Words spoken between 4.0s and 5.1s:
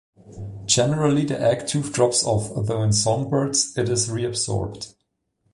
reabsorbed.